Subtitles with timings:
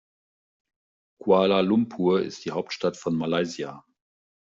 [1.21, 3.85] Kuala Lumpur ist die Hauptstadt von Malaysia.